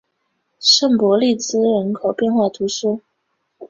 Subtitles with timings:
[0.59, 2.99] 圣博利兹人口变化图示